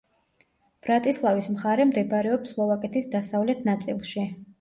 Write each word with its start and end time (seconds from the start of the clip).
ბრატისლავის 0.85 1.49
მხარე 1.55 1.85
მდებარეობს 1.89 2.55
სლოვაკეთის 2.57 3.11
დასავლეთ 3.17 3.63
ნაწილში. 3.69 4.25